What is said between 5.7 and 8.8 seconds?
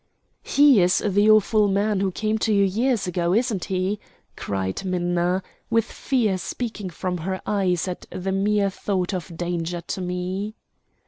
fear speaking from her eyes at the mere